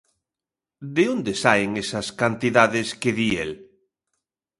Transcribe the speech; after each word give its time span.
¿De 0.95 1.03
onde 1.15 1.33
saen 1.43 1.71
esas 1.83 2.07
cantidades 2.21 2.87
que 3.01 3.11
di 3.17 3.29
el? 3.43 3.51